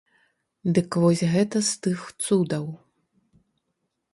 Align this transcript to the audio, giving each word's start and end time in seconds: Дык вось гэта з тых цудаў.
Дык 0.77 0.89
вось 1.03 1.21
гэта 1.33 1.61
з 1.69 1.77
тых 1.83 1.99
цудаў. 2.25 2.65